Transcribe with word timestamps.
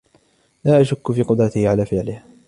لا 0.65 0.81
أشك 0.81 1.11
في 1.11 1.21
قدرته 1.23 1.69
على 1.69 1.85
فعلها. 1.85 2.25